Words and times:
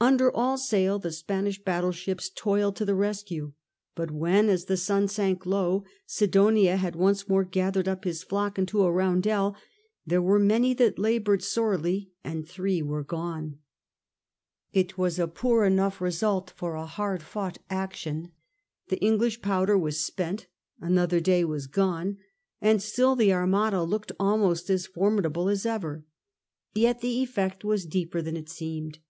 Under 0.00 0.30
all 0.30 0.56
sail 0.56 1.00
the 1.00 1.10
Spanish 1.10 1.60
battle 1.60 1.90
ships 1.90 2.30
toiled 2.32 2.76
to 2.76 2.84
the 2.84 2.94
rescue, 2.94 3.54
but 3.96 4.12
when, 4.12 4.48
as 4.48 4.66
the 4.66 4.76
sun 4.76 5.08
sank 5.08 5.44
low, 5.46 5.82
Sidonia 6.06 6.76
had 6.76 6.94
once 6.94 7.28
more 7.28 7.42
gathered 7.42 7.88
up 7.88 8.04
his 8.04 8.22
flock 8.22 8.56
into 8.56 8.84
a 8.84 8.92
roundel, 8.92 9.56
there 10.06 10.22
were 10.22 10.38
many 10.38 10.74
that 10.74 10.96
laboured 10.96 11.42
sorely, 11.42 12.12
and 12.22 12.46
three 12.48 12.82
were 12.82 13.02
gone. 13.02 13.58
XI 14.72 14.92
REORGANISES 14.94 14.94
THE 14.94 14.94
FLEET 14.94 14.94
159 14.94 14.94
It 14.94 14.98
was 14.98 15.18
a 15.18 15.34
poor 15.42 15.64
enough 15.64 16.00
result 16.00 16.52
for 16.54 16.74
a 16.76 16.86
hard 16.86 17.20
fought 17.24 17.58
action. 17.68 18.30
The 18.90 19.00
English 19.02 19.42
powder 19.42 19.76
was 19.76 19.98
spent, 19.98 20.46
another 20.80 21.18
day 21.18 21.44
was 21.44 21.66
gone, 21.66 22.18
and 22.60 22.80
still 22.80 23.16
the 23.16 23.32
Armada 23.32 23.82
looked 23.82 24.12
almost 24.20 24.70
as 24.70 24.86
formidable 24.86 25.48
as 25.48 25.66
ever. 25.66 26.04
Yet 26.76 27.00
the 27.00 27.20
effect 27.24 27.64
was 27.64 27.84
deeper 27.86 28.22
than 28.22 28.36
it 28.36 28.48
seemed. 28.48 29.00